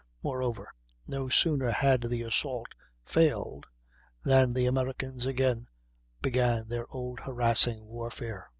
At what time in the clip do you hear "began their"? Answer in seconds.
6.23-6.87